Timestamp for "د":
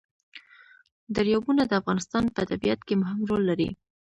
1.67-1.71